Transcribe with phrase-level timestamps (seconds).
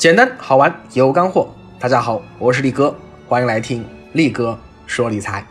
[0.00, 1.50] 简单好玩有干货。
[1.78, 2.96] 大家好，我是力哥，
[3.28, 3.84] 欢迎来听
[4.14, 5.46] 力哥说理财。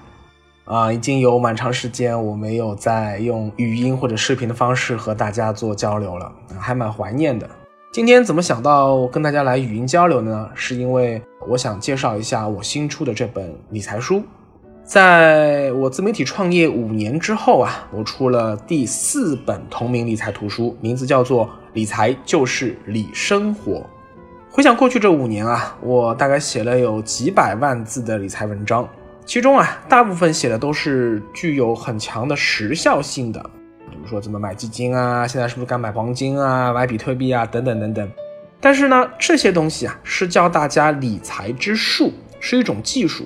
[0.66, 7.48] 啊，已经有蛮长时间我没有再用语音或者视频的方式和大家做交流了，还蛮怀念的。
[7.92, 10.50] 今天怎么想到跟大家来语音交流呢？
[10.56, 14.24] 是因为我想介绍一下我新出的这本理财书。
[14.84, 23.74] 在我自媒体创业五年之后啊，我出了第四本同名理财图书，名字叫做《理财就是理生活》。
[24.52, 28.88] 回想过去这五年啊，我大概写了有几百万字的理财文章，
[29.24, 33.40] 其中啊，大部分写的都是具有很强的时效性的，
[33.92, 38.12] 比如说怎么买基金啊，现在是不是该买黄金啊，买比特币啊，等等等等。
[38.60, 43.26] 但是呢，这些东西啊，是教大家理财之术，是一种技术。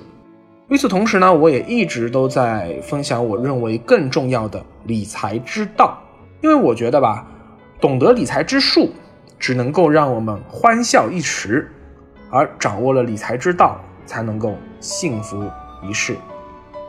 [0.68, 5.98] 与此同时呢，我也一直都在分享我认为更重要的理财之道，
[6.42, 7.26] 因为我觉得吧，
[7.80, 8.92] 懂得理财之术。
[9.44, 11.70] 只能够让我们欢笑一时，
[12.30, 15.44] 而掌握了理财之道，才能够幸福
[15.86, 16.16] 一世。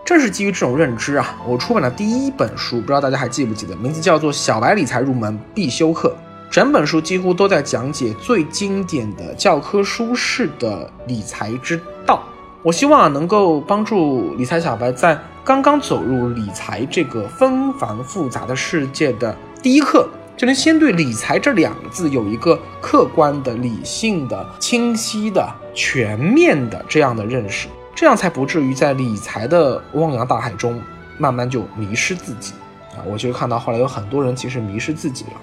[0.05, 6.15] 正是基于这种认知啊，我出版的第一本书，不知道大家还记不记得，名字叫做《小白理财入门必修课》。
[6.49, 12.23] 整本书几乎都在讲解最经典的教科书式的理财之道。
[12.63, 20.07] 我希望能够帮助理财小白在刚刚走入理财这个纷繁复杂的世界的第一课。
[20.37, 30.81] 就能先对理财这两个字有一个客观的、理性的、清晰的、全面的这样的认识，这样才不至于在理财的汪洋大海中
[31.17, 32.53] 慢慢就迷失自己
[32.97, 32.99] 啊！
[33.07, 35.41] 我就看到后来有很多人其实迷失自己了，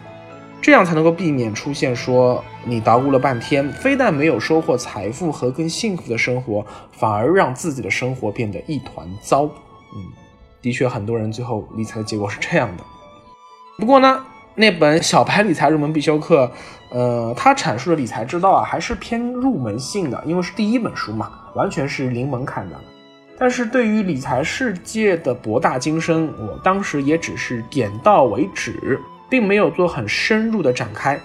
[0.61, 9.45] 这样才能够避免出现说你捣鼓了半天，非但没有收获财富和更幸福的生活，反而让自己的生活变得一团糟。
[9.95, 10.05] 嗯，
[10.61, 12.84] 的确，很多人最后理财的结果是这样的。
[13.79, 14.27] 不过呢。
[14.55, 16.50] 那本小白理财入门必修课，
[16.91, 22.77] 呃，它阐述的理财之道啊，还是偏入门性的，因为是第一本书嘛，完全是零门槛的。
[23.38, 31.19] 但是对于理财世界的博大精深，我当时也只是点到为止，并没有做很深入的展开。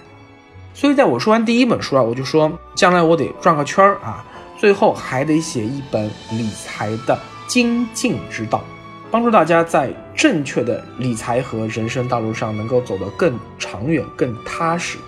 [0.72, 4.24] 所以在我说完第一本书啊，我就说，将来我得转个圈儿啊，
[4.56, 8.64] 最后还得写一本理财的精进之道。
[9.10, 14.98] 帮助大家在正确的理财和人生道路上能够走得更长远、更踏实。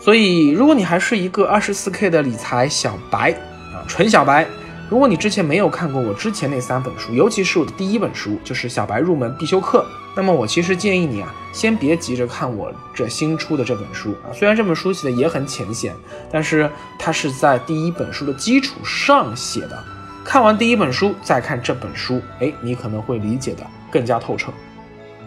[0.00, 3.30] 所以，如果你还是一个二十四 K 的理财小白
[3.72, 4.44] 啊，纯小白，
[4.90, 14.34] 如果你之前没有看过我之前那三本书，尤其是我的第一本书，就是《小白入门必修课》，那么我其实建议你啊，先别急着看我这新出的这本书啊。
[14.34, 15.94] 虽然这本书写的也很浅显，
[16.32, 19.84] 但是它是在第一本书的基础上写的。
[20.24, 24.52] 看完第一本书，再看这本书，哎，你可能会理解的更加透彻。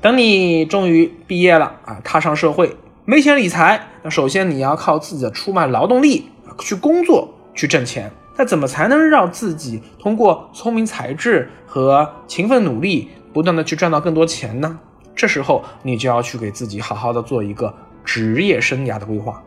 [0.00, 2.74] 等你终于毕业了啊，踏上社会，
[3.04, 6.26] 没钱理财，那首先你要靠自己的出卖劳动力
[6.60, 8.10] 去工作去挣钱。
[8.38, 14.78] 那怎么才能让自己通过聪明才智和勤奋努力，不断的去赚到更多钱呢？
[15.22, 17.72] 这时候你就要去给自己好好的做一个
[18.04, 19.40] 职业生涯的规划。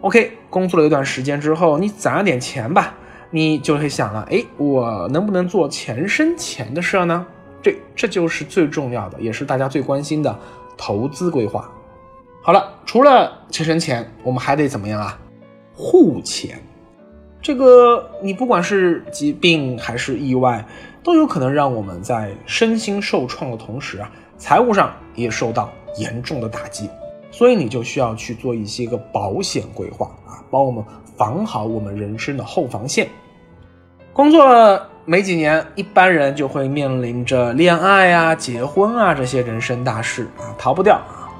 [0.00, 2.94] OK，工作了一段时间之后，你攒了点钱吧，
[3.28, 7.26] 你就会想了，哎，我能不能做钱生钱的事儿呢？
[7.60, 10.34] 这这就是最重要的，也是大家最关心的
[10.78, 11.70] 投资规划。
[12.42, 15.18] 好了，除了钱生钱，我们还得怎么样啊？
[15.74, 16.58] 护钱。
[17.42, 20.64] 这个你不管是疾病还是意外，
[21.02, 24.10] 都有可能让我们在身心受创的同时啊，
[24.40, 26.90] 财务上也受到严重的打击。
[27.30, 30.82] 所以你就需要去做一些个保险规划啊，帮我们
[31.16, 33.08] 防好我们人生的后防线。
[34.12, 41.30] 工作没几年，一般人就会面临着恋爱啊、结婚啊这些人生大事啊，逃不掉啊。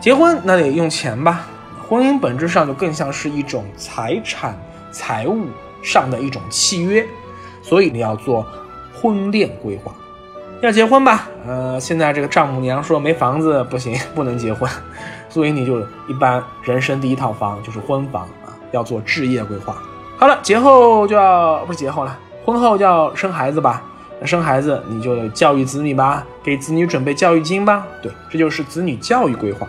[0.00, 1.48] 结婚那得用钱吧，
[1.88, 4.54] 婚姻本质上就更像是一种财产。
[4.92, 5.48] 财务
[5.82, 7.06] 上的一种契约，
[7.60, 8.46] 所以你要做
[8.94, 9.94] 婚恋规划，
[10.62, 11.28] 要结婚吧？
[11.46, 14.68] 呃，现在这个丈母娘说没房子不行， 不能结婚，
[15.28, 19.76] 所以你就一般人生第一套房就是婚房啊，要做置业规划。
[20.16, 23.82] 好了，节后就要不是节后了，婚后就要生孩子吧，
[24.18, 29.68] 那生孩子你就教育子女吧，给子女准备教育金吧，对，这就是子女教育规划。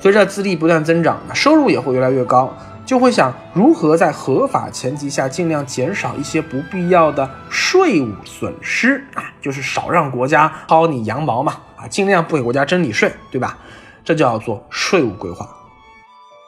[0.00, 2.52] 随着资历不断增长，收入也会越来越高，
[2.84, 13.58] 就会想如何在合法前提下尽量减少一些不必要的税务损失啊，就是少让国家薅你羊毛嘛，啊，尽量不给国家征你税，对吧？
[14.04, 15.48] 这叫做税务规划。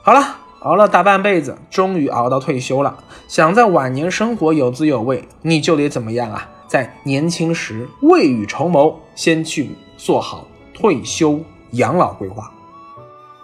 [0.02, 0.36] 好了。
[0.60, 2.98] 熬了大半辈子，终于熬到退休了。
[3.28, 6.48] 想在晚年生活有滋有味，你就得怎么样啊？
[6.66, 11.40] 在年轻时未雨绸缪，先去做好退休
[11.72, 12.50] 养老规划。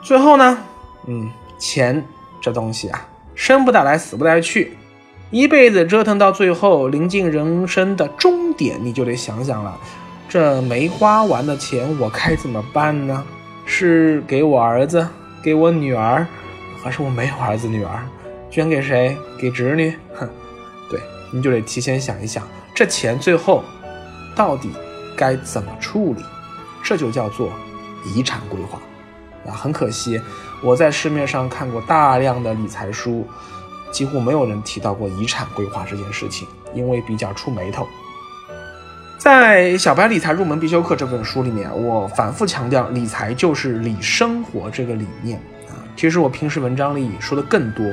[0.03, 0.59] 最后呢，
[1.07, 1.31] 嗯，
[1.61, 2.05] 钱
[2.43, 4.77] 这东西啊，生不带来，死不带去，
[5.31, 9.79] 一辈子折腾到最后，临近人生的终点，你就得想想了，
[10.29, 13.25] 这没花完的钱，我该怎么办呢？
[13.65, 15.07] 是给我儿子，
[15.41, 16.27] 给我女儿？
[16.83, 18.03] 还是我没有儿子女儿，
[18.51, 19.17] 捐给谁？
[19.39, 19.95] 给侄女？
[20.15, 20.29] 哼，
[20.91, 21.01] 对，
[21.31, 22.43] 你就得提前想一想，
[22.75, 23.63] 这钱最后
[24.35, 24.69] 到底
[25.17, 26.25] 该怎么处理？
[26.83, 27.51] 这就叫做
[28.13, 28.81] 遗产规划。
[29.47, 30.21] 啊，很可惜，
[30.63, 33.27] 我在市面上看过大量的理财书，
[33.91, 37.87] 几乎没有人提到过遗产规划这件事情，因为比较出眉头。
[39.19, 45.79] 在《小白理财入门必修课》这本书里面，我反复强调，理财就是理生活这个理念啊。
[45.97, 47.87] 其实我平时文章里说的更多，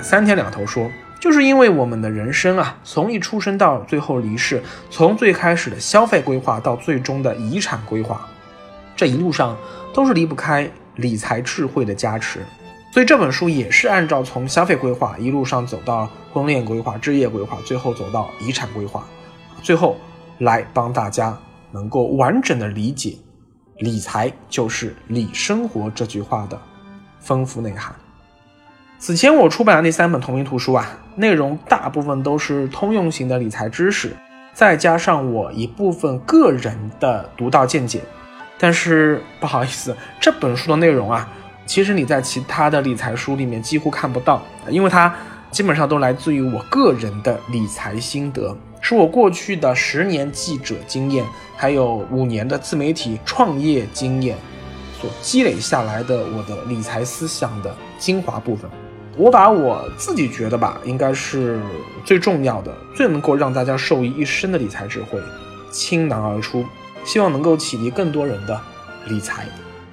[0.00, 0.88] 三天两头说，
[1.18, 8.24] 就是因为我们的人生啊，从一出生到最后离世，从最开始的消费规划到最终的遗产规划，
[8.94, 9.56] 这一路上
[9.92, 12.40] 都是离不开理财智慧的加持。
[12.92, 19.06] 所以这本书也是按照从消费规划一路上走到婚恋规划、置业规划，最后走到遗产规划，
[19.62, 19.96] 最后
[20.38, 21.38] 来帮大家
[21.70, 23.16] 能够完整的理解
[23.78, 26.58] 理财就是理生活这句话的。
[27.20, 27.94] 丰富内涵。
[28.98, 34.16] 此前我出版的那三本同名图书啊，内容大部分都是通用型的理财知识，
[34.54, 38.00] 再加上我一部分个人的独到见解。
[38.58, 41.28] 但是不好意思， 这本书的内容啊，
[41.66, 45.14] 其实你在其他的理财书里面几乎看不到，因为它
[45.50, 51.24] 基本上都来自于我个人的理财心得，是我过去的十年记者经验，
[51.56, 54.36] 还有五年的自媒体创业经验。
[54.98, 58.68] 所积累下来的我的理财思想的精华部分，
[59.14, 61.60] 我把我自己觉得吧，应该是
[62.02, 65.20] 最重要的、最能够让大家受益一生的理财智慧，
[65.70, 66.64] 倾囊而出，
[67.06, 68.60] 希望能够启迪更多人的
[69.06, 69.46] 理财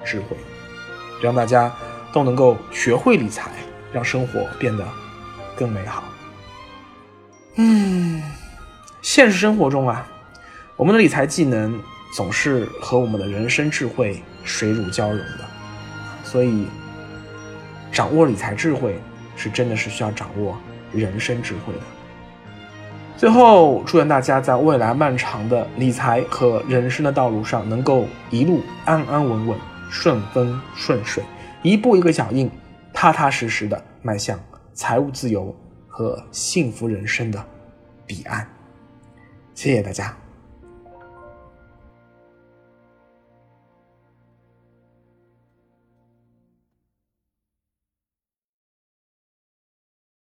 [0.04, 0.36] 智慧，
[1.22, 1.74] 让大家
[2.12, 3.50] 都能够学会理财，
[3.90, 4.86] 让生活变得
[5.56, 6.04] 更美好。
[7.54, 8.22] 嗯，
[9.00, 10.06] 现实生活中啊，
[10.76, 11.80] 我们的理财技能。
[12.14, 15.44] 总是和我们的人生智慧水乳交融的，
[16.22, 16.68] 所以
[17.90, 18.96] 掌握理财智慧
[19.34, 20.56] 是真的是需要掌握
[20.92, 21.80] 人生智慧的。
[23.16, 29.58] 最后，祝愿大家在未来漫长的理财和人生的道路上，能够一路安安稳稳、
[29.88, 31.22] 顺风顺水，
[31.62, 32.50] 一步一个脚印，
[32.92, 34.38] 踏踏实实的迈向
[34.74, 35.54] 财务自由
[35.88, 37.42] 和幸福人生的
[38.04, 38.46] 彼岸。
[39.54, 40.23] 谢谢大家。